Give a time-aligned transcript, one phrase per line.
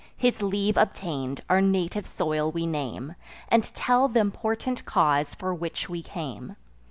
[0.17, 3.13] His leave obtain'd, our native soil we name,
[3.49, 6.55] And tell th' important cause for which we came.